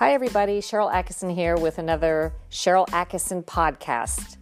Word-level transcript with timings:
Hi, 0.00 0.14
everybody. 0.14 0.62
Sharyl 0.62 0.90
Attkisson 0.90 1.34
here 1.34 1.58
with 1.58 1.76
another 1.76 2.32
Sharyl 2.50 2.88
Attkisson 2.88 3.44
podcast. 3.44 4.38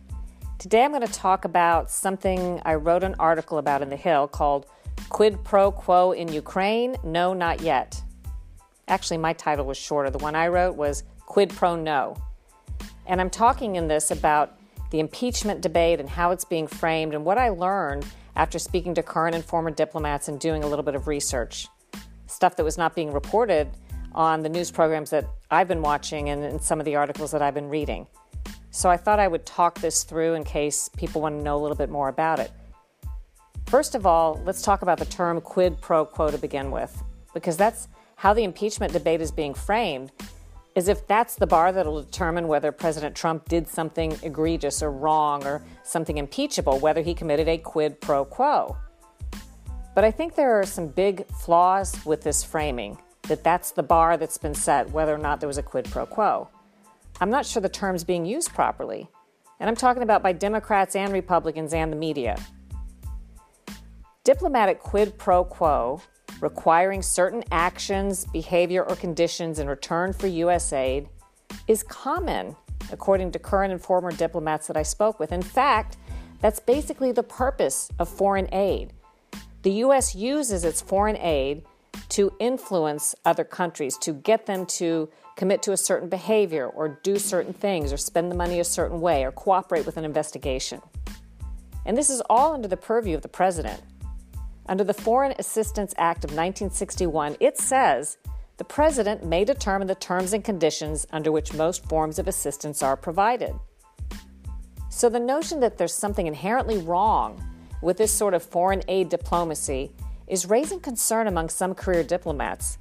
Today 0.56 0.84
I'm 0.84 0.92
going 0.92 1.04
to 1.04 1.12
talk 1.12 1.44
about 1.44 1.90
something 1.90 2.62
I 2.64 2.76
wrote 2.76 3.02
an 3.02 3.16
article 3.18 3.58
about 3.58 3.82
in 3.82 3.88
The 3.88 3.96
Hill 3.96 4.28
called 4.28 4.66
Quid 5.08 5.42
Pro 5.42 5.72
Quo 5.72 6.12
in 6.12 6.28
Ukraine? 6.28 6.94
No, 7.02 7.34
not 7.34 7.60
yet. 7.60 8.00
Actually, 8.86 9.16
my 9.16 9.32
title 9.32 9.66
was 9.66 9.76
shorter. 9.76 10.10
The 10.10 10.18
one 10.18 10.36
I 10.36 10.46
wrote 10.46 10.76
was 10.76 11.02
Quid 11.26 11.50
Pro 11.50 11.74
No. 11.74 12.16
And 13.06 13.20
I'm 13.20 13.28
talking 13.28 13.74
in 13.74 13.88
this 13.88 14.12
about 14.12 14.60
the 14.92 15.00
impeachment 15.00 15.60
debate 15.60 15.98
and 15.98 16.08
how 16.08 16.30
it's 16.30 16.44
being 16.44 16.68
framed 16.68 17.14
and 17.14 17.24
what 17.24 17.36
I 17.36 17.48
learned 17.48 18.06
after 18.36 18.60
speaking 18.60 18.94
to 18.94 19.02
current 19.02 19.34
and 19.34 19.44
former 19.44 19.72
diplomats 19.72 20.28
and 20.28 20.38
doing 20.38 20.62
a 20.62 20.68
little 20.68 20.84
bit 20.84 20.94
of 20.94 21.08
research. 21.08 21.66
Stuff 22.28 22.54
that 22.54 22.64
was 22.64 22.78
not 22.78 22.94
being 22.94 23.12
reported 23.12 23.68
on 24.18 24.42
the 24.42 24.48
news 24.48 24.72
programs 24.72 25.10
that 25.10 25.24
I've 25.48 25.68
been 25.68 25.80
watching 25.80 26.30
and 26.30 26.44
in 26.44 26.58
some 26.58 26.80
of 26.80 26.84
the 26.84 26.96
articles 26.96 27.30
that 27.30 27.40
I've 27.40 27.54
been 27.54 27.68
reading. 27.68 28.08
So 28.72 28.90
I 28.90 28.96
thought 28.96 29.20
I 29.20 29.28
would 29.28 29.46
talk 29.46 29.78
this 29.78 30.02
through 30.02 30.34
in 30.34 30.42
case 30.42 30.88
people 30.88 31.22
want 31.22 31.38
to 31.38 31.42
know 31.42 31.56
a 31.56 31.62
little 31.62 31.76
bit 31.76 31.88
more 31.88 32.08
about 32.08 32.40
it. 32.40 32.50
First 33.66 33.94
of 33.94 34.06
all, 34.06 34.42
let's 34.44 34.60
talk 34.60 34.82
about 34.82 34.98
the 34.98 35.04
term 35.04 35.40
quid 35.40 35.80
pro 35.80 36.04
quo 36.04 36.32
to 36.32 36.38
begin 36.38 36.72
with, 36.72 37.00
because 37.32 37.56
that's 37.56 37.86
how 38.16 38.34
the 38.34 38.42
impeachment 38.42 38.92
debate 38.92 39.20
is 39.20 39.30
being 39.30 39.54
framed, 39.54 40.10
as 40.74 40.88
if 40.88 41.06
that's 41.06 41.36
the 41.36 41.46
bar 41.46 41.70
that 41.70 41.86
will 41.86 42.02
determine 42.02 42.48
whether 42.48 42.72
President 42.72 43.14
Trump 43.14 43.48
did 43.48 43.68
something 43.68 44.18
egregious 44.24 44.82
or 44.82 44.90
wrong 44.90 45.46
or 45.46 45.62
something 45.84 46.18
impeachable, 46.18 46.80
whether 46.80 47.02
he 47.02 47.14
committed 47.14 47.46
a 47.46 47.58
quid 47.58 48.00
pro 48.00 48.24
quo. 48.24 48.76
But 49.94 50.02
I 50.02 50.10
think 50.10 50.34
there 50.34 50.58
are 50.58 50.66
some 50.66 50.88
big 50.88 51.24
flaws 51.28 52.04
with 52.04 52.22
this 52.22 52.42
framing 52.42 52.98
that 53.28 53.44
that's 53.44 53.70
the 53.70 53.82
bar 53.82 54.16
that's 54.16 54.38
been 54.38 54.54
set, 54.54 54.90
whether 54.90 55.14
or 55.14 55.18
not 55.18 55.40
there 55.40 55.46
was 55.46 55.58
a 55.58 55.62
quid 55.62 55.84
pro 55.86 56.04
quo. 56.06 56.48
I'm 57.20 57.30
not 57.30 57.46
sure 57.46 57.62
the 57.62 57.68
term's 57.68 58.04
being 58.04 58.24
used 58.24 58.52
properly. 58.52 59.08
And 59.60 59.68
I'm 59.68 59.76
talking 59.76 60.02
about 60.02 60.22
by 60.22 60.32
Democrats 60.32 60.94
and 60.94 61.12
Republicans 61.12 61.72
and 61.74 61.92
the 61.92 61.96
media. 61.96 62.38
Diplomatic 64.24 64.78
quid 64.78 65.18
pro 65.18 65.44
quo, 65.44 66.00
requiring 66.40 67.02
certain 67.02 67.42
actions, 67.50 68.24
behavior, 68.26 68.84
or 68.84 68.94
conditions 68.94 69.58
in 69.58 69.68
return 69.68 70.12
for 70.12 70.26
U.S. 70.26 70.72
aid, 70.72 71.08
is 71.66 71.82
common, 71.82 72.54
according 72.92 73.32
to 73.32 73.38
current 73.38 73.72
and 73.72 73.80
former 73.80 74.12
diplomats 74.12 74.66
that 74.68 74.76
I 74.76 74.82
spoke 74.82 75.18
with. 75.18 75.32
In 75.32 75.42
fact, 75.42 75.96
that's 76.40 76.60
basically 76.60 77.10
the 77.10 77.22
purpose 77.22 77.90
of 77.98 78.08
foreign 78.08 78.52
aid. 78.52 78.92
The 79.62 79.72
U.S. 79.72 80.14
uses 80.14 80.64
its 80.64 80.80
foreign 80.80 81.16
aid 81.16 81.64
to 82.10 82.32
influence 82.38 83.14
other 83.24 83.44
countries, 83.44 83.96
to 83.98 84.12
get 84.12 84.46
them 84.46 84.64
to 84.66 85.08
commit 85.36 85.62
to 85.62 85.72
a 85.72 85.76
certain 85.76 86.08
behavior 86.08 86.66
or 86.66 87.00
do 87.02 87.18
certain 87.18 87.52
things 87.52 87.92
or 87.92 87.96
spend 87.96 88.30
the 88.30 88.36
money 88.36 88.60
a 88.60 88.64
certain 88.64 89.00
way 89.00 89.24
or 89.24 89.32
cooperate 89.32 89.86
with 89.86 89.96
an 89.96 90.04
investigation. 90.04 90.80
And 91.84 91.96
this 91.96 92.10
is 92.10 92.22
all 92.28 92.54
under 92.54 92.68
the 92.68 92.76
purview 92.76 93.14
of 93.14 93.22
the 93.22 93.28
president. 93.28 93.82
Under 94.66 94.84
the 94.84 94.94
Foreign 94.94 95.34
Assistance 95.38 95.94
Act 95.96 96.24
of 96.24 96.30
1961, 96.30 97.36
it 97.40 97.56
says 97.56 98.18
the 98.58 98.64
president 98.64 99.24
may 99.24 99.44
determine 99.44 99.86
the 99.86 99.94
terms 99.94 100.32
and 100.32 100.44
conditions 100.44 101.06
under 101.12 101.30
which 101.30 101.54
most 101.54 101.86
forms 101.88 102.18
of 102.18 102.26
assistance 102.26 102.82
are 102.82 102.96
provided. 102.96 103.54
So 104.90 105.08
the 105.08 105.20
notion 105.20 105.60
that 105.60 105.78
there's 105.78 105.94
something 105.94 106.26
inherently 106.26 106.78
wrong 106.78 107.42
with 107.82 107.96
this 107.96 108.12
sort 108.12 108.34
of 108.34 108.42
foreign 108.42 108.82
aid 108.88 109.08
diplomacy 109.08 109.92
is 110.28 110.46
raising 110.46 110.80
concern 110.80 111.26
among 111.26 111.48
some 111.48 111.74
career 111.74 112.02
diplomats. 112.02 112.78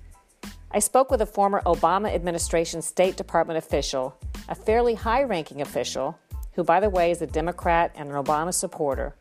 I 0.71 0.79
spoke 0.79 1.09
with 1.09 1.21
a 1.21 1.25
former 1.25 1.61
Obama 1.65 2.13
administration 2.13 2.81
State 2.81 3.15
Department 3.15 3.57
official, 3.57 4.17
a 4.49 4.55
fairly 4.55 4.95
high 4.95 5.23
ranking 5.23 5.61
official, 5.61 6.17
who, 6.53 6.63
by 6.63 6.79
the 6.79 6.89
way, 6.89 7.11
is 7.11 7.21
a 7.21 7.27
Democrat 7.27 7.91
and 7.95 8.09
an 8.09 8.15
Obama 8.23 8.53
supporter. 8.53 9.15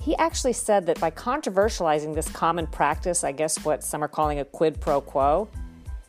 He 0.00 0.16
actually 0.16 0.52
said 0.52 0.86
that 0.86 1.00
by 1.00 1.10
controversializing 1.10 2.14
this 2.14 2.28
common 2.28 2.66
practice, 2.66 3.24
I 3.24 3.32
guess 3.32 3.64
what 3.64 3.82
some 3.82 4.04
are 4.04 4.08
calling 4.08 4.38
a 4.38 4.44
quid 4.44 4.80
pro 4.80 5.00
quo, 5.00 5.48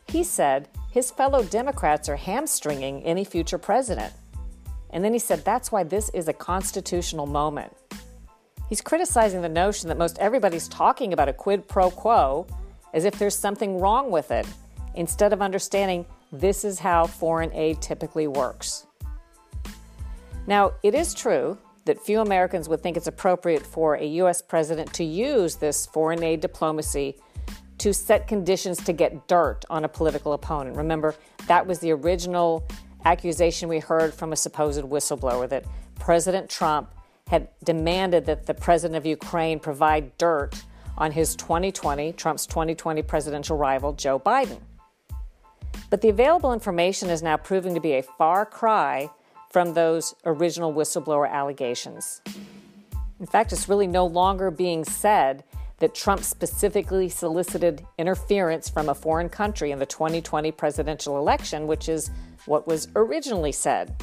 he 0.07 0.23
said 0.23 0.69
his 0.91 1.11
fellow 1.11 1.43
Democrats 1.43 2.09
are 2.09 2.15
hamstringing 2.15 3.03
any 3.03 3.23
future 3.23 3.57
president. 3.57 4.13
And 4.91 5.03
then 5.03 5.13
he 5.13 5.19
said 5.19 5.43
that's 5.43 5.71
why 5.71 5.83
this 5.83 6.09
is 6.09 6.27
a 6.27 6.33
constitutional 6.33 7.25
moment. 7.25 7.75
He's 8.69 8.81
criticizing 8.81 9.41
the 9.41 9.49
notion 9.49 9.87
that 9.89 9.97
most 9.97 10.19
everybody's 10.19 10.67
talking 10.67 11.13
about 11.13 11.29
a 11.29 11.33
quid 11.33 11.67
pro 11.67 11.89
quo 11.89 12.47
as 12.93 13.05
if 13.05 13.17
there's 13.17 13.37
something 13.37 13.79
wrong 13.79 14.11
with 14.11 14.31
it, 14.31 14.47
instead 14.95 15.31
of 15.31 15.41
understanding 15.41 16.05
this 16.31 16.65
is 16.65 16.79
how 16.79 17.05
foreign 17.05 17.53
aid 17.53 17.81
typically 17.81 18.27
works. 18.27 18.87
Now, 20.47 20.73
it 20.83 20.95
is 20.95 21.13
true 21.13 21.57
that 21.85 22.01
few 22.01 22.19
Americans 22.19 22.67
would 22.67 22.81
think 22.81 22.97
it's 22.97 23.07
appropriate 23.07 23.65
for 23.65 23.95
a 23.95 24.05
U.S. 24.05 24.41
president 24.41 24.93
to 24.93 25.03
use 25.03 25.55
this 25.55 25.85
foreign 25.85 26.23
aid 26.23 26.41
diplomacy 26.41 27.15
to 27.77 27.93
set 27.93 28.27
conditions 28.27 28.83
to 28.83 28.93
get 28.93 29.27
dirt 29.27 29.63
on 29.69 29.85
a 29.85 29.87
political 29.87 30.33
opponent. 30.33 30.75
Remember, 30.75 31.15
that 31.47 31.65
was 31.65 31.79
the 31.79 31.91
original 31.91 32.67
accusation 33.05 33.69
we 33.69 33.79
heard 33.79 34.13
from 34.13 34.33
a 34.33 34.35
supposed 34.35 34.81
whistleblower 34.81 35.47
that 35.47 35.63
President 35.95 36.49
Trump 36.49 36.89
had 37.27 37.49
demanded 37.63 38.25
that 38.25 38.45
the 38.45 38.53
president 38.53 38.97
of 38.97 39.05
Ukraine 39.05 39.59
provide 39.59 40.17
dirt 40.17 40.63
on 40.97 41.11
his 41.11 41.35
2020, 41.35 42.13
Trump's 42.13 42.45
2020 42.45 43.01
presidential 43.03 43.57
rival, 43.57 43.93
Joe 43.93 44.19
Biden. 44.19 44.59
But 45.89 46.01
the 46.01 46.09
available 46.09 46.53
information 46.53 47.09
is 47.09 47.21
now 47.21 47.37
proving 47.37 47.75
to 47.75 47.79
be 47.79 47.93
a 47.93 48.01
far 48.01 48.45
cry 48.45 49.09
from 49.51 49.73
those 49.73 50.15
original 50.25 50.73
whistleblower 50.73 51.29
allegations. 51.29 52.21
In 53.19 53.25
fact, 53.25 53.51
it's 53.51 53.69
really 53.69 53.87
no 53.87 54.05
longer 54.05 54.51
being 54.51 54.83
said 54.83 55.43
that 55.79 55.93
Trump 55.93 56.23
specifically 56.23 57.07
solicited 57.07 57.85
interference 57.97 58.69
from 58.69 58.89
a 58.89 58.95
foreign 58.95 59.29
country 59.29 59.71
in 59.71 59.79
the 59.79 59.85
2020 59.85 60.51
presidential 60.51 61.17
election, 61.17 61.67
which 61.67 61.87
is 61.87 62.09
what 62.45 62.67
was 62.67 62.87
originally 62.95 63.51
said. 63.51 63.95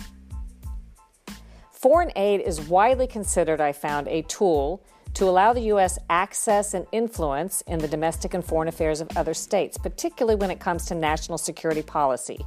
Foreign 1.84 2.12
aid 2.16 2.40
is 2.40 2.62
widely 2.62 3.06
considered, 3.06 3.60
I 3.60 3.72
found, 3.72 4.08
a 4.08 4.22
tool 4.22 4.82
to 5.12 5.28
allow 5.28 5.52
the 5.52 5.60
U.S. 5.64 5.98
access 6.08 6.72
and 6.72 6.86
influence 6.92 7.60
in 7.66 7.78
the 7.78 7.86
domestic 7.86 8.32
and 8.32 8.42
foreign 8.42 8.68
affairs 8.68 9.02
of 9.02 9.14
other 9.18 9.34
states, 9.34 9.76
particularly 9.76 10.34
when 10.34 10.50
it 10.50 10.58
comes 10.58 10.86
to 10.86 10.94
national 10.94 11.36
security 11.36 11.82
policy. 11.82 12.38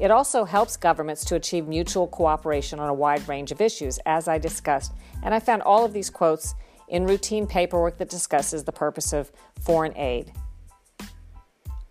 It 0.00 0.10
also 0.10 0.46
helps 0.46 0.74
governments 0.78 1.22
to 1.26 1.34
achieve 1.34 1.68
mutual 1.68 2.06
cooperation 2.06 2.80
on 2.80 2.88
a 2.88 2.94
wide 2.94 3.28
range 3.28 3.52
of 3.52 3.60
issues, 3.60 3.98
as 4.06 4.26
I 4.26 4.38
discussed, 4.38 4.94
and 5.22 5.34
I 5.34 5.38
found 5.38 5.60
all 5.60 5.84
of 5.84 5.92
these 5.92 6.08
quotes 6.08 6.54
in 6.88 7.04
routine 7.04 7.46
paperwork 7.46 7.98
that 7.98 8.08
discusses 8.08 8.64
the 8.64 8.72
purpose 8.72 9.12
of 9.12 9.30
foreign 9.60 9.94
aid. 9.98 10.32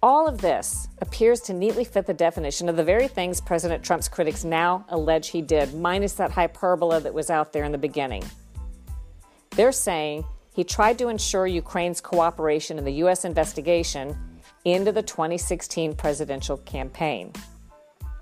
All 0.04 0.28
of 0.28 0.42
this 0.42 0.88
appears 1.02 1.42
to 1.42 1.54
neatly 1.54 1.84
fit 1.84 2.06
the 2.06 2.14
definition 2.14 2.70
of 2.70 2.76
the 2.76 2.84
very 2.84 3.08
things 3.08 3.42
President 3.42 3.84
Trump's 3.84 4.08
critics 4.08 4.44
now 4.44 4.86
allege 4.90 5.30
he 5.30 5.42
did, 5.42 5.74
minus 5.74 6.14
that 6.14 6.30
hyperbole 6.30 7.00
that 7.00 7.14
was 7.16 7.32
out 7.32 7.52
there 7.52 7.64
in 7.64 7.72
the 7.72 7.80
beginning. 7.80 8.24
They're 9.52 9.72
saying 9.72 10.24
he 10.54 10.64
tried 10.64 11.00
to 11.00 11.08
ensure 11.08 11.48
Ukraine's 11.48 12.00
cooperation 12.00 12.78
in 12.78 12.86
the 12.86 12.94
U.S. 12.94 13.26
investigation 13.26 14.16
into 14.66 14.92
the 14.92 15.02
2016 15.02 15.96
presidential 15.96 16.58
campaign. 16.58 17.34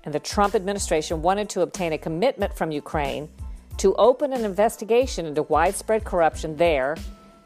And 0.04 0.14
the 0.14 0.20
Trump 0.20 0.54
administration 0.54 1.20
wanted 1.20 1.50
to 1.50 1.60
obtain 1.60 1.92
a 1.92 1.98
commitment 1.98 2.56
from 2.56 2.70
Ukraine 2.70 3.28
to 3.76 3.94
open 3.96 4.32
an 4.32 4.46
investigation 4.46 5.26
into 5.26 5.42
widespread 5.42 6.04
corruption 6.04 6.56
there 6.56 6.96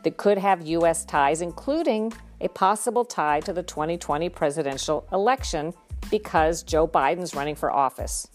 that 0.05 0.17
could 0.17 0.39
have 0.39 0.65
U.S. 0.69 1.05
ties, 1.05 1.43
including 1.43 2.13
a 2.41 2.49
possible 2.49 3.05
tie 3.05 3.41
to 3.41 3.53
the 3.53 3.63
2020 3.63 4.29
presidential 4.29 5.07
election 5.13 5.73
because 6.11 6.63
Joe 6.63 6.89
Biden's 6.89 7.35
running 7.35 7.55
for 7.55 7.71
office. 7.71 8.29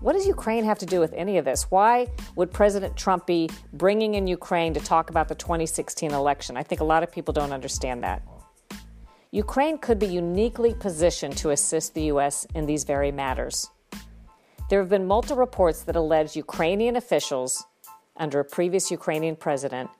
What 0.00 0.12
does 0.12 0.26
Ukraine 0.26 0.64
have 0.64 0.78
to 0.80 0.86
do 0.86 1.00
with 1.00 1.14
any 1.14 1.38
of 1.38 1.46
this? 1.46 1.70
Why 1.70 2.08
would 2.36 2.52
President 2.52 2.94
Trump 2.96 3.26
be 3.26 3.48
bringing 3.72 4.16
in 4.16 4.26
Ukraine 4.26 4.74
to 4.74 4.80
talk 4.80 5.08
about 5.08 5.28
the 5.28 5.34
2016 5.34 6.12
election? 6.12 6.56
I 6.56 6.62
think 6.62 6.82
a 6.82 6.84
lot 6.84 7.02
of 7.02 7.10
people 7.10 7.32
don't 7.32 7.52
understand 7.52 8.02
that. 8.04 8.22
Ukraine 9.30 9.78
could 9.78 9.98
be 9.98 10.06
uniquely 10.06 10.74
positioned 10.74 11.36
to 11.38 11.50
assist 11.50 11.94
the 11.94 12.02
U.S. 12.12 12.46
in 12.54 12.66
these 12.66 12.84
very 12.84 13.10
matters. 13.10 13.68
There 14.68 14.78
have 14.78 14.90
been 14.90 15.06
multiple 15.06 15.38
reports 15.38 15.82
that 15.82 15.96
allege 15.96 16.36
Ukrainian 16.36 16.96
officials, 16.96 17.64
under 18.16 18.40
a 18.40 18.44
previous 18.44 18.90
Ukrainian 18.90 19.36
president, 19.36 19.90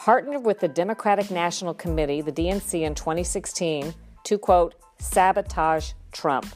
partnered 0.00 0.46
with 0.46 0.58
the 0.60 0.66
Democratic 0.66 1.30
National 1.30 1.74
Committee, 1.74 2.22
the 2.22 2.32
DNC, 2.32 2.84
in 2.84 2.94
2016 2.94 3.92
to, 4.24 4.38
quote, 4.38 4.74
sabotage 4.98 5.92
Trump. 6.10 6.46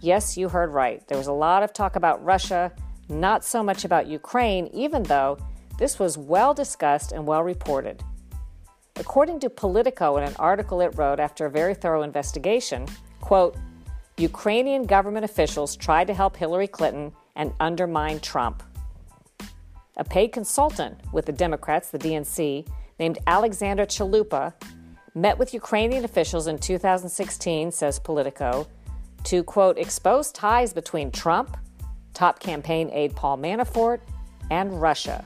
Yes, 0.00 0.36
you 0.36 0.48
heard 0.48 0.70
right. 0.70 1.06
There 1.06 1.16
was 1.16 1.28
a 1.28 1.32
lot 1.32 1.62
of 1.62 1.72
talk 1.72 1.94
about 1.94 2.24
Russia, 2.24 2.72
not 3.08 3.44
so 3.44 3.62
much 3.62 3.84
about 3.84 4.08
Ukraine, 4.08 4.66
even 4.72 5.04
though 5.04 5.38
this 5.78 6.00
was 6.00 6.18
well 6.18 6.52
discussed 6.52 7.12
and 7.12 7.24
well 7.28 7.44
reported. 7.44 8.02
According 8.96 9.38
to 9.40 9.48
Politico 9.48 10.16
in 10.16 10.24
an 10.24 10.34
article 10.36 10.80
it 10.80 10.92
wrote 10.96 11.20
after 11.20 11.46
a 11.46 11.50
very 11.50 11.74
thorough 11.74 12.02
investigation, 12.02 12.88
quote, 13.20 13.56
Ukrainian 14.16 14.82
government 14.82 15.24
officials 15.24 15.76
tried 15.76 16.08
to 16.08 16.14
help 16.14 16.36
Hillary 16.36 16.66
Clinton 16.66 17.12
and 17.36 17.52
undermine 17.60 18.18
Trump. 18.18 18.64
A 20.00 20.04
paid 20.04 20.32
consultant 20.32 20.98
with 21.12 21.26
the 21.26 21.32
Democrats, 21.32 21.90
the 21.90 21.98
DNC, 21.98 22.66
named 22.98 23.18
Alexandra 23.26 23.86
Chalupa, 23.86 24.54
met 25.14 25.38
with 25.38 25.52
Ukrainian 25.52 26.06
officials 26.06 26.46
in 26.46 26.56
2016, 26.56 27.70
says 27.70 27.98
Politico, 27.98 28.66
to, 29.24 29.44
quote, 29.44 29.76
expose 29.76 30.32
ties 30.32 30.72
between 30.72 31.10
Trump, 31.10 31.54
top 32.14 32.40
campaign 32.40 32.88
aide 32.94 33.14
Paul 33.14 33.36
Manafort, 33.36 34.00
and 34.50 34.80
Russia. 34.80 35.22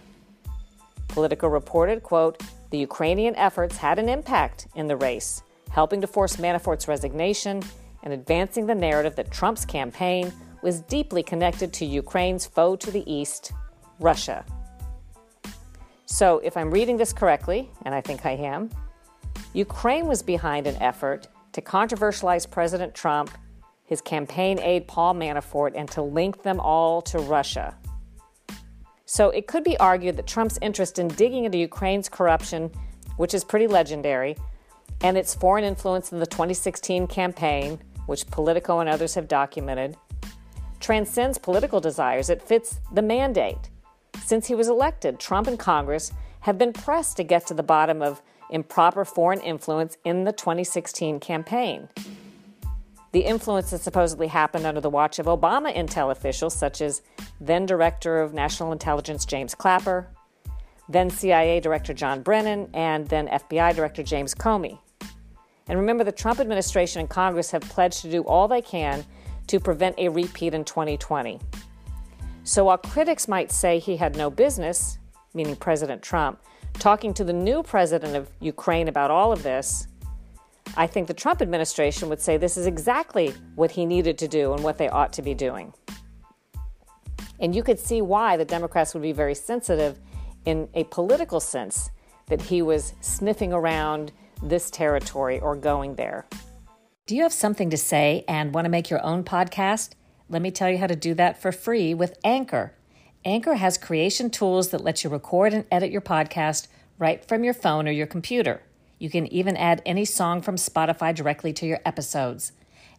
Politico 1.06 1.46
reported, 1.46 2.02
quote, 2.02 2.42
the 2.70 2.78
Ukrainian 2.78 3.36
efforts 3.36 3.76
had 3.76 4.00
an 4.00 4.08
impact 4.08 4.66
in 4.74 4.88
the 4.88 4.96
race, 4.96 5.44
helping 5.70 6.00
to 6.00 6.08
force 6.08 6.34
Manafort's 6.38 6.88
resignation 6.88 7.62
and 8.02 8.12
advancing 8.12 8.66
the 8.66 8.74
narrative 8.74 9.14
that 9.14 9.30
Trump's 9.30 9.64
campaign 9.64 10.32
was 10.62 10.80
deeply 10.80 11.22
connected 11.22 11.72
to 11.74 11.84
Ukraine's 11.84 12.44
foe 12.44 12.74
to 12.74 12.90
the 12.90 13.08
east, 13.08 13.52
Russia. 14.00 14.44
So, 16.06 16.38
if 16.40 16.56
I'm 16.56 16.70
reading 16.70 16.96
this 16.96 17.12
correctly, 17.12 17.70
and 17.84 17.94
I 17.94 18.00
think 18.00 18.26
I 18.26 18.32
am, 18.32 18.70
Ukraine 19.52 20.06
was 20.06 20.22
behind 20.22 20.66
an 20.66 20.76
effort 20.82 21.28
to 21.52 21.62
controversialize 21.62 22.50
President 22.50 22.94
Trump 22.94 23.30
his 23.84 24.00
campaign 24.00 24.58
aide 24.60 24.88
Paul 24.88 25.14
Manafort 25.14 25.72
and 25.74 25.90
to 25.90 26.02
link 26.02 26.42
them 26.42 26.58
all 26.58 27.02
to 27.02 27.18
Russia. 27.18 27.76
So 29.06 29.30
it 29.30 29.46
could 29.46 29.62
be 29.62 29.76
argued 29.76 30.16
that 30.16 30.26
Trump's 30.26 30.58
interest 30.62 30.98
in 30.98 31.08
digging 31.08 31.44
into 31.44 31.58
Ukraine's 31.58 32.08
corruption, 32.08 32.70
which 33.18 33.34
is 33.34 33.44
pretty 33.44 33.66
legendary, 33.66 34.36
and 35.02 35.18
its 35.18 35.34
foreign 35.34 35.64
influence 35.64 36.12
in 36.12 36.18
the 36.18 36.26
2016 36.26 37.06
campaign, 37.06 37.78
which 38.06 38.26
Politico 38.28 38.80
and 38.80 38.88
others 38.88 39.14
have 39.14 39.28
documented, 39.28 39.96
transcends 40.80 41.36
political 41.36 41.80
desires. 41.80 42.30
It 42.30 42.42
fits 42.42 42.80
the 42.92 43.02
mandate. 43.02 43.70
Since 44.24 44.46
he 44.46 44.54
was 44.54 44.68
elected, 44.68 45.18
Trump 45.18 45.46
and 45.46 45.58
Congress 45.58 46.12
have 46.40 46.58
been 46.58 46.72
pressed 46.72 47.16
to 47.18 47.24
get 47.24 47.46
to 47.46 47.54
the 47.54 47.62
bottom 47.62 48.02
of 48.02 48.22
improper 48.50 49.04
foreign 49.04 49.40
influence 49.40 49.96
in 50.04 50.24
the 50.24 50.32
2016 50.32 51.20
campaign 51.20 51.88
the 53.14 53.20
influence 53.20 53.70
that 53.70 53.80
supposedly 53.80 54.26
happened 54.26 54.66
under 54.66 54.80
the 54.80 54.90
watch 54.90 55.20
of 55.20 55.26
Obama 55.26 55.72
intel 55.72 56.10
officials, 56.10 56.52
such 56.52 56.80
as 56.80 57.00
then 57.40 57.64
Director 57.64 58.20
of 58.20 58.34
National 58.34 58.72
Intelligence 58.72 59.24
James 59.24 59.54
Clapper, 59.54 60.08
then 60.88 61.08
CIA 61.10 61.60
Director 61.60 61.94
John 61.94 62.22
Brennan, 62.22 62.68
and 62.74 63.06
then 63.06 63.28
FBI 63.28 63.76
Director 63.76 64.02
James 64.02 64.34
Comey. 64.34 64.80
And 65.68 65.78
remember, 65.78 66.02
the 66.02 66.10
Trump 66.10 66.40
administration 66.40 66.98
and 66.98 67.08
Congress 67.08 67.52
have 67.52 67.62
pledged 67.62 68.02
to 68.02 68.10
do 68.10 68.22
all 68.22 68.48
they 68.48 68.60
can 68.60 69.04
to 69.46 69.60
prevent 69.60 69.94
a 69.96 70.08
repeat 70.08 70.52
in 70.52 70.64
2020. 70.64 71.38
So 72.44 72.64
while 72.66 72.76
critics 72.76 73.26
might 73.26 73.50
say 73.50 73.78
he 73.78 73.96
had 73.96 74.16
no 74.16 74.30
business, 74.30 74.98
meaning 75.32 75.56
President 75.56 76.02
Trump, 76.02 76.40
talking 76.74 77.14
to 77.14 77.24
the 77.24 77.32
new 77.32 77.62
president 77.62 78.14
of 78.14 78.28
Ukraine 78.40 78.88
about 78.88 79.10
all 79.10 79.32
of 79.32 79.42
this, 79.42 79.88
I 80.76 80.86
think 80.86 81.08
the 81.08 81.14
Trump 81.14 81.40
administration 81.40 82.10
would 82.10 82.20
say 82.20 82.36
this 82.36 82.58
is 82.58 82.66
exactly 82.66 83.34
what 83.54 83.70
he 83.70 83.86
needed 83.86 84.18
to 84.18 84.28
do 84.28 84.52
and 84.52 84.62
what 84.62 84.76
they 84.76 84.90
ought 84.90 85.12
to 85.14 85.22
be 85.22 85.32
doing. 85.32 85.72
And 87.40 87.54
you 87.54 87.62
could 87.62 87.78
see 87.78 88.02
why 88.02 88.36
the 88.36 88.44
Democrats 88.44 88.92
would 88.92 89.02
be 89.02 89.12
very 89.12 89.34
sensitive 89.34 89.98
in 90.44 90.68
a 90.74 90.84
political 90.84 91.40
sense 91.40 91.90
that 92.26 92.42
he 92.42 92.60
was 92.60 92.94
sniffing 93.00 93.54
around 93.54 94.12
this 94.42 94.70
territory 94.70 95.40
or 95.40 95.56
going 95.56 95.94
there. 95.94 96.26
Do 97.06 97.16
you 97.16 97.22
have 97.22 97.32
something 97.32 97.70
to 97.70 97.76
say 97.78 98.24
and 98.28 98.54
want 98.54 98.66
to 98.66 98.70
make 98.70 98.90
your 98.90 99.02
own 99.04 99.24
podcast? 99.24 99.94
Let 100.34 100.42
me 100.42 100.50
tell 100.50 100.68
you 100.68 100.78
how 100.78 100.88
to 100.88 100.96
do 100.96 101.14
that 101.14 101.40
for 101.40 101.52
free 101.52 101.94
with 101.94 102.18
Anchor. 102.24 102.72
Anchor 103.24 103.54
has 103.54 103.78
creation 103.78 104.30
tools 104.30 104.70
that 104.70 104.82
let 104.82 105.04
you 105.04 105.10
record 105.10 105.54
and 105.54 105.64
edit 105.70 105.92
your 105.92 106.00
podcast 106.00 106.66
right 106.98 107.24
from 107.24 107.44
your 107.44 107.54
phone 107.54 107.86
or 107.86 107.92
your 107.92 108.08
computer. 108.08 108.60
You 108.98 109.10
can 109.10 109.32
even 109.32 109.56
add 109.56 109.80
any 109.86 110.04
song 110.04 110.42
from 110.42 110.56
Spotify 110.56 111.14
directly 111.14 111.52
to 111.52 111.66
your 111.66 111.78
episodes. 111.84 112.50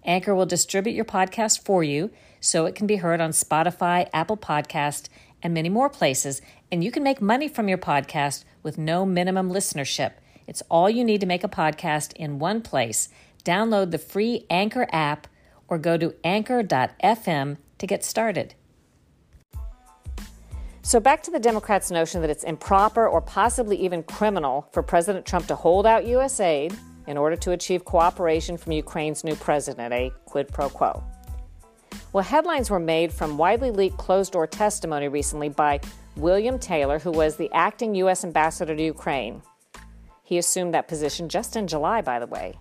Anchor 0.05 0.33
will 0.33 0.45
distribute 0.45 0.93
your 0.93 1.03
podcast 1.03 1.59
for 1.65 1.83
you 1.83 2.09
so 2.39 2.67
it 2.67 2.73
can 2.73 2.87
be 2.87 2.95
heard 2.95 3.19
on 3.19 3.31
Spotify, 3.31 4.07
Apple 4.13 4.37
Podcast, 4.37 5.09
and 5.43 5.53
many 5.53 5.67
more 5.67 5.89
places, 5.89 6.41
and 6.71 6.85
you 6.85 6.89
can 6.89 7.03
make 7.03 7.21
money 7.21 7.49
from 7.49 7.67
your 7.67 7.77
podcast 7.77 8.45
with 8.63 8.77
no 8.77 9.05
minimum 9.05 9.51
listenership. 9.51 10.13
It's 10.47 10.63
all 10.69 10.89
you 10.89 11.03
need 11.03 11.19
to 11.19 11.27
make 11.27 11.43
a 11.43 11.49
podcast 11.49 12.13
in 12.13 12.39
one 12.39 12.61
place. 12.61 13.09
Download 13.43 13.91
the 13.91 13.97
free 13.97 14.45
Anchor 14.49 14.87
app 14.93 15.27
or 15.67 15.77
go 15.77 15.97
to 15.97 16.13
anchor.fm 16.23 17.57
to 17.77 17.87
get 17.87 18.03
started. 18.03 18.55
So, 20.81 20.99
back 20.99 21.23
to 21.23 21.31
the 21.31 21.39
Democrats' 21.39 21.89
notion 21.89 22.21
that 22.21 22.29
it's 22.29 22.43
improper 22.43 23.07
or 23.07 23.19
possibly 23.19 23.75
even 23.77 24.03
criminal 24.03 24.69
for 24.71 24.83
President 24.83 25.25
Trump 25.25 25.47
to 25.47 25.55
hold 25.55 25.87
out 25.87 26.05
U.S. 26.05 26.39
aid 26.39 26.77
in 27.07 27.17
order 27.17 27.35
to 27.37 27.51
achieve 27.51 27.85
cooperation 27.85 28.55
from 28.55 28.71
Ukraine's 28.71 29.23
new 29.23 29.35
president, 29.35 29.93
a 29.93 30.11
quid 30.25 30.47
pro 30.49 30.69
quo. 30.69 31.03
Well, 32.13 32.23
headlines 32.23 32.69
were 32.69 32.79
made 32.79 33.11
from 33.11 33.37
widely 33.37 33.71
leaked 33.71 33.97
closed 33.97 34.33
door 34.33 34.47
testimony 34.47 35.07
recently 35.07 35.49
by 35.49 35.79
William 36.15 36.59
Taylor, 36.59 36.99
who 36.99 37.11
was 37.11 37.35
the 37.35 37.51
acting 37.51 37.95
U.S. 37.95 38.23
ambassador 38.23 38.75
to 38.75 38.83
Ukraine. 38.83 39.41
He 40.23 40.37
assumed 40.37 40.73
that 40.73 40.87
position 40.87 41.29
just 41.29 41.55
in 41.55 41.67
July, 41.67 42.01
by 42.01 42.19
the 42.19 42.27
way. 42.27 42.59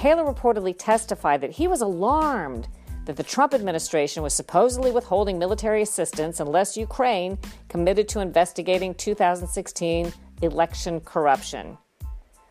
Taylor 0.00 0.24
reportedly 0.24 0.74
testified 0.78 1.42
that 1.42 1.50
he 1.50 1.68
was 1.68 1.82
alarmed 1.82 2.68
that 3.04 3.16
the 3.16 3.22
Trump 3.22 3.52
administration 3.52 4.22
was 4.22 4.32
supposedly 4.32 4.90
withholding 4.90 5.38
military 5.38 5.82
assistance 5.82 6.40
unless 6.40 6.74
Ukraine 6.74 7.36
committed 7.68 8.08
to 8.08 8.20
investigating 8.20 8.94
2016 8.94 10.10
election 10.40 11.00
corruption, 11.00 11.76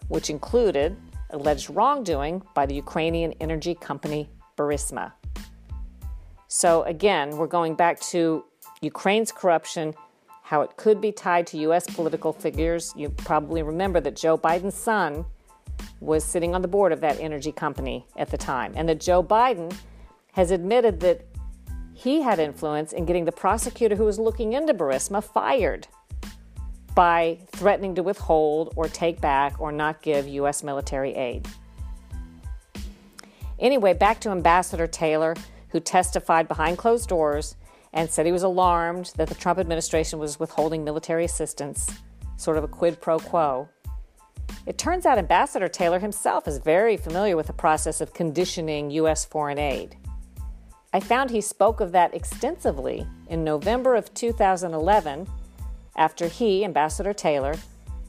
which 0.09 0.29
included 0.29 0.95
alleged 1.31 1.71
wrongdoing 1.71 2.43
by 2.53 2.67
the 2.67 2.75
Ukrainian 2.75 3.33
energy 3.39 3.73
company 3.73 4.29
Burisma. 4.55 5.13
So, 6.49 6.83
again, 6.83 7.35
we're 7.35 7.47
going 7.47 7.73
back 7.73 7.99
to 8.11 8.45
Ukraine's 8.81 9.31
corruption, 9.31 9.95
how 10.43 10.61
it 10.61 10.77
could 10.77 11.01
be 11.01 11.11
tied 11.11 11.47
to 11.47 11.57
U.S. 11.69 11.87
political 11.95 12.31
figures. 12.31 12.93
You 12.95 13.09
probably 13.09 13.63
remember 13.63 13.99
that 14.01 14.15
Joe 14.15 14.37
Biden's 14.37 14.75
son 14.75 15.25
was 15.99 16.23
sitting 16.23 16.55
on 16.55 16.61
the 16.61 16.67
board 16.67 16.91
of 16.91 17.01
that 17.01 17.19
energy 17.19 17.51
company 17.51 18.05
at 18.15 18.29
the 18.29 18.37
time, 18.37 18.73
and 18.75 18.87
that 18.87 18.99
Joe 18.99 19.23
Biden 19.23 19.75
has 20.33 20.51
admitted 20.51 20.99
that 21.01 21.25
he 21.93 22.21
had 22.21 22.39
influence 22.39 22.93
in 22.93 23.05
getting 23.05 23.25
the 23.25 23.31
prosecutor 23.31 23.95
who 23.95 24.05
was 24.05 24.17
looking 24.17 24.53
into 24.53 24.73
Burisma 24.73 25.23
fired 25.23 25.87
by 26.95 27.37
threatening 27.47 27.95
to 27.95 28.03
withhold 28.03 28.73
or 28.75 28.87
take 28.87 29.19
back 29.19 29.59
or 29.59 29.71
not 29.71 30.01
give 30.01 30.27
U.S. 30.27 30.63
military 30.63 31.13
aid. 31.15 31.47
Anyway, 33.59 33.93
back 33.93 34.21
to 34.21 34.29
Ambassador 34.29 34.87
Taylor, 34.87 35.35
who 35.69 35.79
testified 35.79 36.47
behind 36.47 36.77
closed 36.77 37.09
doors 37.09 37.55
and 37.91 38.09
said 38.09 38.25
he 38.25 38.31
was 38.31 38.43
alarmed 38.43 39.11
that 39.17 39.27
the 39.27 39.35
Trump 39.35 39.59
administration 39.59 40.19
was 40.19 40.39
withholding 40.39 40.83
military 40.83 41.25
assistance, 41.25 41.89
sort 42.37 42.57
of 42.57 42.63
a 42.63 42.67
quid 42.67 43.01
pro 43.01 43.19
quo. 43.19 43.67
It 44.65 44.77
turns 44.77 45.05
out 45.05 45.17
Ambassador 45.17 45.67
Taylor 45.67 45.99
himself 45.99 46.47
is 46.47 46.57
very 46.57 46.97
familiar 46.97 47.35
with 47.37 47.47
the 47.47 47.53
process 47.53 48.01
of 48.01 48.13
conditioning 48.13 48.91
U.S. 48.91 49.25
foreign 49.25 49.57
aid. 49.57 49.95
I 50.91 50.99
found 50.99 51.29
he 51.29 51.41
spoke 51.41 51.81
of 51.81 51.91
that 51.91 52.13
extensively 52.13 53.05
in 53.27 53.43
November 53.43 53.95
of 53.95 54.13
2011 54.13 55.27
after 55.95 56.27
he, 56.27 56.65
Ambassador 56.65 57.13
Taylor, 57.13 57.55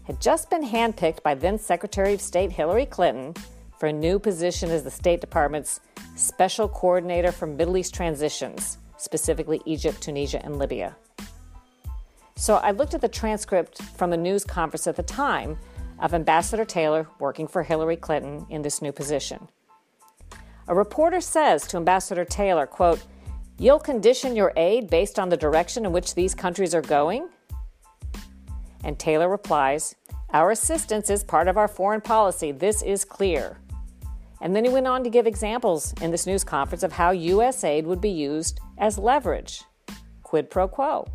had 0.04 0.20
just 0.20 0.50
been 0.50 0.64
handpicked 0.64 1.22
by 1.22 1.34
then 1.34 1.58
Secretary 1.58 2.14
of 2.14 2.20
State 2.20 2.52
Hillary 2.52 2.86
Clinton 2.86 3.34
for 3.78 3.86
a 3.86 3.92
new 3.92 4.18
position 4.18 4.70
as 4.70 4.82
the 4.82 4.90
State 4.90 5.20
Department's 5.20 5.80
Special 6.16 6.68
Coordinator 6.68 7.32
for 7.32 7.46
Middle 7.46 7.76
East 7.76 7.94
Transitions, 7.94 8.78
specifically 8.96 9.60
Egypt, 9.66 10.00
Tunisia, 10.00 10.44
and 10.44 10.58
Libya. 10.58 10.96
So 12.36 12.56
I 12.56 12.70
looked 12.70 12.94
at 12.94 13.00
the 13.02 13.08
transcript 13.08 13.82
from 13.82 14.12
a 14.12 14.16
news 14.16 14.44
conference 14.44 14.86
at 14.86 14.96
the 14.96 15.02
time 15.02 15.58
of 16.00 16.14
Ambassador 16.14 16.64
Taylor 16.64 17.06
working 17.18 17.46
for 17.46 17.62
Hillary 17.62 17.96
Clinton 17.96 18.46
in 18.50 18.62
this 18.62 18.82
new 18.82 18.90
position. 18.90 19.48
A 20.66 20.74
reporter 20.74 21.20
says 21.20 21.66
to 21.68 21.76
Ambassador 21.76 22.24
Taylor, 22.24 22.66
quote, 22.66 23.02
You'll 23.58 23.78
condition 23.78 24.34
your 24.34 24.52
aid 24.56 24.88
based 24.88 25.18
on 25.18 25.28
the 25.28 25.36
direction 25.36 25.84
in 25.84 25.92
which 25.92 26.14
these 26.14 26.34
countries 26.34 26.74
are 26.74 26.80
going? 26.80 27.28
And 28.82 28.98
Taylor 28.98 29.28
replies, 29.28 29.94
Our 30.32 30.50
assistance 30.50 31.10
is 31.10 31.22
part 31.22 31.48
of 31.48 31.58
our 31.58 31.68
foreign 31.68 32.00
policy. 32.00 32.52
This 32.52 32.82
is 32.82 33.04
clear. 33.04 33.58
And 34.40 34.56
then 34.56 34.64
he 34.64 34.70
went 34.70 34.86
on 34.86 35.04
to 35.04 35.10
give 35.10 35.26
examples 35.26 35.92
in 36.00 36.10
this 36.10 36.26
news 36.26 36.44
conference 36.44 36.82
of 36.82 36.92
how 36.92 37.10
U.S. 37.10 37.62
aid 37.62 37.86
would 37.86 38.00
be 38.00 38.08
used 38.08 38.60
as 38.78 38.96
leverage. 38.96 39.62
Quid 40.22 40.48
pro 40.48 40.66
quo. 40.66 41.06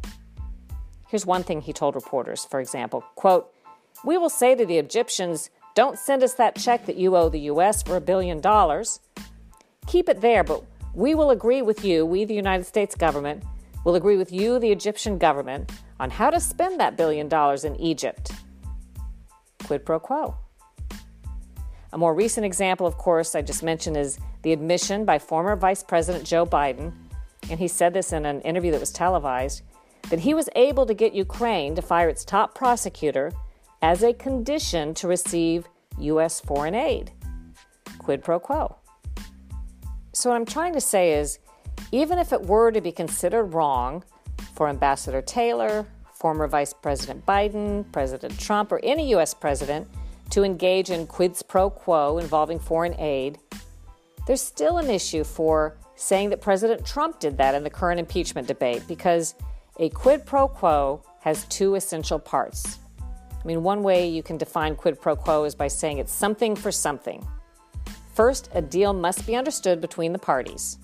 Here's 1.08 1.26
one 1.26 1.44
thing 1.44 1.62
he 1.62 1.74
told 1.74 1.96
reporters, 1.96 2.46
for 2.46 2.60
example, 2.60 3.04
quote, 3.16 3.55
"We 4.06 4.18
will 4.18 4.30
say 4.30 4.56
to 4.56 4.66
the 4.66 4.78
Egyptians, 4.78 5.50
don't 5.74 6.00
send 6.00 6.24
us 6.24 6.34
that 6.36 6.56
check 6.56 6.86
that 6.86 6.96
you 6.96 7.18
owe 7.18 7.28
the 7.28 7.52
US 7.52 7.84
for 7.84 7.98
a 7.98 8.02
billion 8.02 8.40
dollars. 8.40 9.02
Keep 9.88 10.08
it 10.08 10.22
there, 10.22 10.44
but 10.44 10.64
we 10.94 11.14
will 11.14 11.32
agree 11.32 11.62
with 11.62 11.84
you, 11.84 12.06
we 12.06 12.24
the 12.24 12.34
United 12.34 12.66
States 12.66 12.96
government, 12.96 13.44
will 13.84 13.96
agree 13.96 14.16
with 14.16 14.32
you, 14.32 14.58
the 14.58 14.72
Egyptian 14.72 15.18
government, 15.18 15.70
on 16.00 16.10
how 16.10 16.30
to 16.30 16.40
spend 16.40 16.80
that 16.80 16.96
billion 16.96 17.28
dollars 17.28 17.66
in 17.66 17.76
Egypt. 17.76 18.32
Quid 19.66 19.86
pro 19.86 20.00
quo. 20.00 20.36
A 21.92 21.98
more 21.98 22.14
recent 22.14 22.46
example, 22.46 22.88
of 22.88 22.98
course, 22.98 23.36
I 23.36 23.42
just 23.42 23.64
mentioned 23.64 23.98
is 23.98 24.18
the 24.44 24.54
admission 24.54 25.04
by 25.04 25.20
former 25.20 25.56
Vice 25.56 25.84
President 25.84 26.24
Joe 26.24 26.46
Biden, 26.46 26.94
and 27.50 27.60
he 27.60 27.68
said 27.68 27.94
this 27.94 28.14
in 28.14 28.26
an 28.26 28.40
interview 28.42 28.72
that 28.72 28.80
was 28.80 28.92
televised, 28.92 29.62
that 30.10 30.20
he 30.20 30.34
was 30.34 30.48
able 30.56 30.86
to 30.86 30.94
get 30.94 31.14
Ukraine 31.14 31.76
to 31.76 31.82
fire 31.82 32.08
its 32.08 32.24
top 32.24 32.56
prosecutor 32.56 33.32
as 33.86 34.02
a 34.02 34.12
condition 34.14 34.96
to 34.96 35.08
receive 35.08 35.68
U.S. 36.00 36.40
foreign 36.40 36.74
aid. 36.74 37.12
Quid 38.00 38.24
pro 38.24 38.40
quo. 38.40 38.78
So, 40.12 40.32
what 40.32 40.38
I'm 40.38 40.46
trying 40.46 40.74
to 40.74 40.82
say 40.82 41.14
is 41.14 41.38
even 41.92 42.18
if 42.18 42.34
it 42.34 42.42
were 42.42 42.72
to 42.72 42.82
be 42.82 42.92
considered 42.92 43.54
wrong 43.54 44.04
for 44.56 44.68
Ambassador 44.68 45.22
Taylor, 45.22 45.86
former 46.16 46.48
Vice 46.48 46.74
President 46.74 47.24
Biden, 47.28 47.86
President 47.92 48.40
Trump, 48.40 48.72
or 48.72 48.80
any 48.84 49.10
U.S. 49.12 49.36
president 49.36 49.88
to 50.32 50.44
engage 50.44 50.90
in 50.90 51.06
quid 51.06 51.40
pro 51.48 51.70
quo 51.70 52.18
involving 52.18 52.58
foreign 52.58 53.00
aid, 53.00 53.38
there's 54.26 54.42
still 54.42 54.80
an 54.80 54.90
issue 54.90 55.24
for 55.24 55.78
saying 55.96 56.32
that 56.32 56.42
President 56.42 56.84
Trump 56.84 57.20
did 57.20 57.38
that 57.38 57.54
in 57.54 57.64
the 57.64 57.70
current 57.70 58.00
impeachment 58.00 58.48
debate 58.48 58.82
because 58.88 59.36
a 59.78 59.90
quid 59.90 60.26
pro 60.26 60.48
quo 60.48 61.04
has 61.22 61.46
two 61.50 61.76
essential 61.76 62.18
parts. 62.18 62.80
I 63.46 63.48
mean, 63.48 63.62
one 63.62 63.84
way 63.84 64.08
you 64.10 64.24
can 64.24 64.38
define 64.38 64.76
quid 64.76 65.00
pro 65.00 65.16
quo 65.16 65.44
is 65.44 65.54
by 65.54 65.68
saying 65.68 66.00
it's 66.00 66.12
something 66.12 66.56
for 66.56 66.72
something. 66.72 67.24
First, 68.16 68.50
a 68.56 68.62
deal 68.62 68.92
must 68.92 69.28
be 69.28 69.36
understood 69.36 69.80
between 69.80 70.14
the 70.14 70.20
parties. 70.20 70.80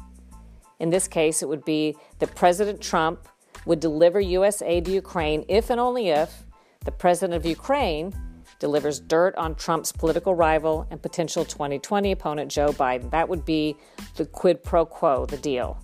In 0.80 0.92
this 0.92 1.08
case, 1.08 1.42
it 1.42 1.50
would 1.50 1.66
be 1.66 1.96
that 2.20 2.36
President 2.36 2.80
Trump 2.80 3.28
would 3.66 3.80
deliver 3.80 4.20
U.S. 4.20 4.62
aid 4.62 4.86
to 4.86 4.92
Ukraine 4.92 5.44
if 5.48 5.72
and 5.72 5.80
only 5.80 6.10
if 6.10 6.44
the 6.86 6.92
president 6.92 7.36
of 7.36 7.48
Ukraine 7.48 8.14
delivers 8.60 9.00
dirt 9.00 9.36
on 9.38 9.56
Trump's 9.56 9.92
political 9.92 10.36
rival 10.36 10.86
and 10.92 11.02
potential 11.02 11.44
2020 11.44 12.12
opponent 12.12 12.52
Joe 12.52 12.74
Biden. 12.74 13.10
That 13.10 13.28
would 13.28 13.44
be 13.44 13.76
the 14.18 14.28
quid 14.28 14.64
pro 14.64 14.86
quo, 14.86 15.26
the 15.26 15.38
deal. 15.38 15.84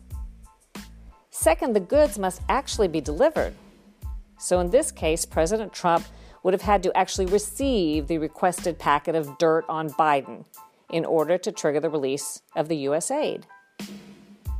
Second, 1.32 1.74
the 1.74 1.80
goods 1.80 2.20
must 2.20 2.44
actually 2.50 2.88
be 2.88 3.02
delivered. 3.02 3.56
So 4.38 4.60
in 4.60 4.70
this 4.70 4.92
case, 4.92 5.26
President 5.26 5.74
Trump 5.74 6.06
would 6.48 6.54
have 6.54 6.62
had 6.62 6.82
to 6.82 6.98
actually 6.98 7.25
receive 7.25 8.08
the 8.08 8.18
requested 8.20 8.80
packet 8.80 9.16
of 9.16 9.38
dirt 9.38 9.66
on 9.68 9.89
Biden 9.89 10.46
in 10.89 11.04
order 11.04 11.38
to 11.38 11.51
trigger 11.51 11.82
the 11.82 11.89
release 11.89 12.42
of 12.56 12.70
the 12.70 12.77
U.S. 12.88 13.12
aid. 13.12 13.46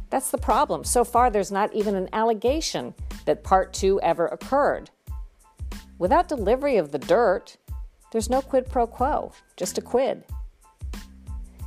That's 0.10 0.30
the 0.30 0.38
problem. 0.38 0.84
So 0.84 1.06
far, 1.06 1.30
there's 1.30 1.50
not 1.50 1.74
even 1.74 1.96
an 1.96 2.10
allegation 2.12 2.94
that 3.24 3.42
Part 3.42 3.74
2 3.74 4.02
ever 4.02 4.26
occurred. 4.28 4.90
Without 5.98 6.28
delivery 6.28 6.76
of 6.76 6.92
the 6.92 7.00
dirt, 7.00 7.56
there's 8.12 8.30
no 8.30 8.42
quid 8.42 8.70
pro 8.70 8.86
quo, 8.86 9.32
just 9.56 9.78
a 9.78 9.82
quid. 9.82 10.26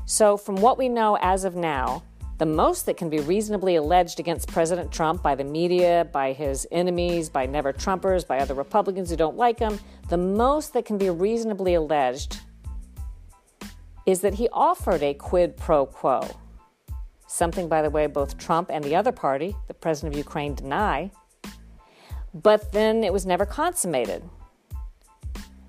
So, 0.04 0.36
from 0.36 0.56
what 0.56 0.76
we 0.76 0.90
know 0.90 1.16
as 1.22 1.44
of 1.44 1.56
now, 1.56 2.02
the 2.40 2.46
most 2.46 2.86
that 2.86 2.96
can 2.96 3.10
be 3.10 3.20
reasonably 3.20 3.76
alleged 3.76 4.18
against 4.18 4.48
President 4.48 4.90
Trump 4.90 5.22
by 5.22 5.34
the 5.34 5.44
media, 5.44 6.08
by 6.10 6.32
his 6.32 6.66
enemies, 6.72 7.28
by 7.28 7.44
never 7.44 7.70
Trumpers, 7.70 8.26
by 8.26 8.38
other 8.38 8.54
Republicans 8.54 9.10
who 9.10 9.16
don't 9.16 9.36
like 9.36 9.58
him, 9.58 9.78
the 10.08 10.16
most 10.16 10.72
that 10.72 10.86
can 10.86 10.96
be 10.96 11.10
reasonably 11.10 11.74
alleged 11.74 12.40
is 14.06 14.22
that 14.22 14.32
he 14.32 14.48
offered 14.54 15.02
a 15.02 15.12
quid 15.12 15.54
pro 15.58 15.84
quo. 15.84 16.26
Something, 17.28 17.68
by 17.68 17.82
the 17.82 17.90
way, 17.90 18.06
both 18.06 18.38
Trump 18.38 18.70
and 18.72 18.82
the 18.82 18.96
other 18.96 19.12
party, 19.12 19.54
the 19.68 19.74
president 19.74 20.14
of 20.14 20.18
Ukraine, 20.18 20.54
deny. 20.54 21.10
But 22.32 22.72
then 22.72 23.04
it 23.04 23.12
was 23.12 23.26
never 23.26 23.44
consummated. 23.44 24.22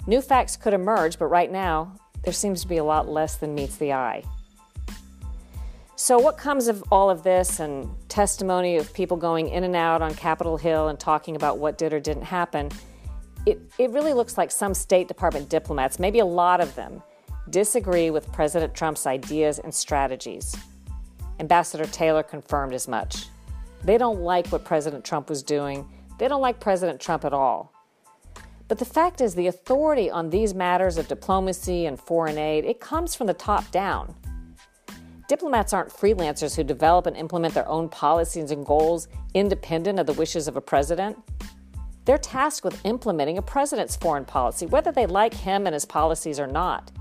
New 0.08 0.22
facts 0.22 0.56
could 0.56 0.74
emerge, 0.74 1.20
but 1.20 1.26
right 1.26 1.52
now, 1.52 1.98
there 2.24 2.32
seems 2.32 2.62
to 2.62 2.68
be 2.70 2.78
a 2.78 2.84
lot 2.86 3.10
less 3.10 3.36
than 3.36 3.54
meets 3.54 3.76
the 3.76 3.92
eye. 3.92 4.24
So, 6.02 6.18
what 6.18 6.36
comes 6.36 6.68
of 6.68 6.84
all 6.92 7.12
of 7.12 7.22
this 7.22 7.60
and 7.60 7.88
testimony 8.10 8.78
of 8.78 8.92
people 8.92 9.18
going 9.18 9.50
in 9.50 9.64
and 9.64 9.76
out 9.76 10.02
on 10.02 10.16
Capitol 10.16 10.58
Hill 10.58 10.88
and 10.88 11.00
talking 11.00 11.36
about 11.36 11.60
what 11.60 11.78
did 11.78 11.94
or 11.94 12.00
didn't 12.00 12.24
happen? 12.24 12.72
It, 13.46 13.62
it 13.78 13.92
really 13.92 14.14
looks 14.14 14.36
like 14.36 14.50
some 14.50 14.74
State 14.74 15.08
Department 15.08 15.48
diplomats, 15.48 16.00
maybe 16.00 16.18
a 16.18 16.26
lot 16.26 16.60
of 16.60 16.74
them, 16.74 17.04
disagree 17.52 18.10
with 18.10 18.32
President 18.32 18.74
Trump's 18.74 19.06
ideas 19.06 19.60
and 19.60 19.72
strategies. 19.72 20.56
Ambassador 21.40 21.86
Taylor 21.86 22.24
confirmed 22.24 22.74
as 22.74 22.88
much. 22.88 23.28
They 23.84 24.00
don't 24.00 24.22
like 24.22 24.48
what 24.48 24.66
President 24.66 25.06
Trump 25.06 25.30
was 25.30 25.44
doing, 25.44 25.88
they 26.18 26.28
don't 26.28 26.42
like 26.42 26.60
President 26.60 27.00
Trump 27.00 27.26
at 27.26 27.32
all. 27.32 27.76
But 28.68 28.80
the 28.80 28.86
fact 28.86 29.22
is, 29.22 29.36
the 29.36 29.46
authority 29.46 30.10
on 30.10 30.32
these 30.32 30.56
matters 30.56 30.98
of 30.98 31.08
diplomacy 31.08 31.86
and 31.86 32.00
foreign 32.00 32.40
aid, 32.40 32.66
it 32.66 32.80
comes 32.80 33.14
from 33.14 33.28
the 33.28 33.36
top 33.36 33.70
down. 33.70 34.16
Diplomats 35.32 35.72
aren't 35.72 35.94
freelancers 35.94 36.58
who 36.58 36.64
develop 36.66 37.06
and 37.06 37.16
implement 37.16 37.54
their 37.54 37.70
own 37.70 37.88
policies 37.88 38.52
and 38.52 38.66
goals 38.66 39.08
independent 39.34 39.98
of 39.98 40.06
the 40.06 40.12
wishes 40.12 40.50
of 40.50 40.58
a 40.58 40.62
president. 40.62 41.18
They're 42.04 42.18
tasked 42.18 42.66
with 42.66 42.86
implementing 42.86 43.38
a 43.38 43.42
president's 43.42 43.96
foreign 43.96 44.26
policy, 44.26 44.66
whether 44.66 44.92
they 44.92 45.06
like 45.06 45.34
him 45.34 45.68
and 45.68 45.74
his 45.74 45.86
policies 45.86 46.38
or 46.38 46.48
not. 46.48 46.92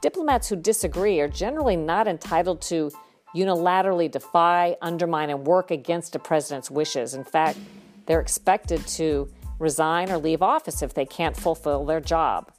Diplomats 0.00 0.48
who 0.48 0.54
disagree 0.54 1.18
are 1.18 1.26
generally 1.26 1.74
not 1.74 2.06
entitled 2.06 2.62
to 2.62 2.92
unilaterally 3.34 4.08
defy, 4.08 4.76
undermine, 4.80 5.30
and 5.30 5.44
work 5.44 5.72
against 5.72 6.14
a 6.14 6.20
president's 6.20 6.70
wishes. 6.70 7.14
In 7.14 7.24
fact, 7.24 7.58
they're 8.06 8.20
expected 8.20 8.86
to 8.86 9.28
resign 9.58 10.08
or 10.08 10.18
leave 10.18 10.40
office 10.40 10.82
if 10.82 10.94
they 10.94 11.06
can't 11.06 11.36
fulfill 11.36 11.84
their 11.84 12.00
job. 12.00 12.52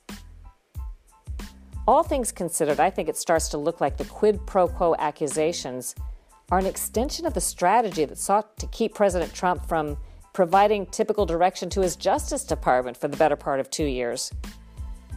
All 1.86 2.02
things 2.02 2.32
considered, 2.32 2.80
I 2.80 2.90
think 2.90 3.10
it 3.10 3.18
starts 3.18 3.50
to 3.50 3.58
look 3.58 3.82
like 3.82 3.98
the 3.98 4.06
quid 4.06 4.46
pro 4.48 4.70
quo 4.70 4.96
accusations 4.98 5.96
are 6.50 6.60
an 6.60 6.66
extension 6.66 7.25
of 7.25 7.34
the 7.34 7.42
strategy 7.42 8.06
that 8.06 8.18
sought 8.18 8.58
to 8.60 8.68
keep 8.68 8.94
President 8.94 9.34
Trump 9.34 9.66
from 9.66 9.98
providing 10.32 10.86
typical 10.86 11.25
direction 11.25 11.70
to 11.72 11.82
his 11.82 11.98
Justice 11.98 12.46
Department 12.46 12.96
for 12.96 13.10
the 13.10 13.18
better 13.18 13.36
part 13.36 13.60
of 13.60 13.70
two 13.70 13.86
years. 13.86 14.32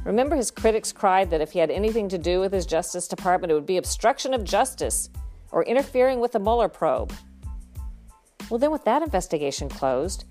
Remember, 0.04 0.34
his 0.34 0.50
critics 0.50 0.92
cried 0.92 1.30
that 1.30 1.40
if 1.40 1.52
he 1.52 1.60
had 1.60 1.70
anything 1.70 2.08
to 2.08 2.18
do 2.18 2.40
with 2.40 2.52
his 2.52 2.66
Justice 2.66 3.06
Department, 3.06 3.52
it 3.52 3.54
would 3.54 3.66
be 3.66 3.76
obstruction 3.76 4.34
of 4.34 4.42
justice 4.42 5.08
or 5.52 5.64
interfering 5.64 6.18
with 6.18 6.32
the 6.32 6.38
Mueller 6.40 6.68
probe. 6.68 7.12
Well, 8.50 8.58
then, 8.58 8.70
with 8.72 8.84
that 8.84 9.02
investigation 9.02 9.68
closed, 9.68 10.24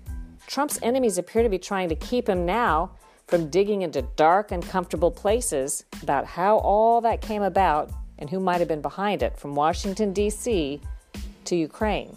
Trump's 0.46 0.78
enemies 0.82 1.18
appear 1.18 1.42
to 1.42 1.48
be 1.48 1.58
trying 1.58 1.88
to 1.88 1.96
keep 1.96 2.28
him 2.28 2.46
now 2.46 2.92
from 3.26 3.50
digging 3.50 3.82
into 3.82 4.02
dark, 4.16 4.52
uncomfortable 4.52 5.10
places 5.10 5.84
about 6.02 6.24
how 6.24 6.58
all 6.58 7.00
that 7.00 7.20
came 7.20 7.42
about 7.42 7.90
and 8.18 8.30
who 8.30 8.38
might 8.38 8.58
have 8.58 8.68
been 8.68 8.80
behind 8.80 9.22
it, 9.22 9.36
from 9.36 9.54
Washington, 9.54 10.12
D.C. 10.12 10.80
to 11.44 11.56
Ukraine. 11.56 12.16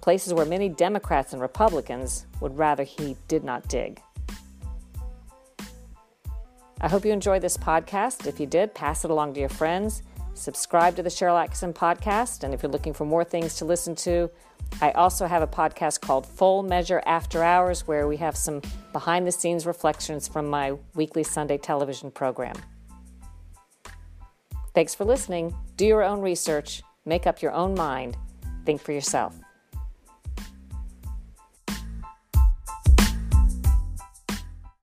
Places 0.00 0.32
where 0.32 0.46
many 0.46 0.68
Democrats 0.68 1.32
and 1.32 1.42
Republicans 1.42 2.26
would 2.40 2.56
rather 2.56 2.84
he 2.84 3.16
did 3.26 3.44
not 3.44 3.66
dig. 3.68 4.00
I 6.80 6.88
hope 6.88 7.04
you 7.04 7.12
enjoyed 7.12 7.42
this 7.42 7.56
podcast. 7.56 8.26
If 8.26 8.38
you 8.38 8.46
did, 8.46 8.72
pass 8.72 9.04
it 9.04 9.10
along 9.10 9.34
to 9.34 9.40
your 9.40 9.48
friends. 9.48 10.02
Subscribe 10.38 10.94
to 10.96 11.02
the 11.02 11.08
Sharyl 11.08 11.44
Attkisson 11.44 11.74
podcast. 11.74 12.44
And 12.44 12.54
if 12.54 12.62
you're 12.62 12.70
looking 12.70 12.92
for 12.92 13.04
more 13.04 13.24
things 13.24 13.56
to 13.56 13.64
listen 13.64 13.94
to, 13.96 14.30
I 14.80 14.92
also 14.92 15.26
have 15.26 15.42
a 15.42 15.46
podcast 15.46 16.00
called 16.00 16.26
Full 16.26 16.62
Measure 16.62 17.02
After 17.06 17.42
Hours, 17.42 17.86
where 17.88 18.06
we 18.06 18.16
have 18.18 18.36
some 18.36 18.62
behind 18.92 19.26
the 19.26 19.32
scenes 19.32 19.66
reflections 19.66 20.28
from 20.28 20.46
my 20.46 20.74
weekly 20.94 21.24
Sunday 21.24 21.58
television 21.58 22.10
program. 22.10 22.54
Thanks 24.74 24.94
for 24.94 25.04
listening. 25.04 25.54
Do 25.76 25.84
your 25.84 26.04
own 26.04 26.20
research, 26.20 26.82
make 27.04 27.26
up 27.26 27.42
your 27.42 27.52
own 27.52 27.74
mind, 27.74 28.16
think 28.64 28.80
for 28.80 28.92
yourself. 28.92 29.34